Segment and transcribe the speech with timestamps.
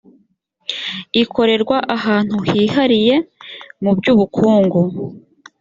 [1.21, 3.15] ikorerwa ahantu hihariye
[3.83, 4.79] mu by’ubukungu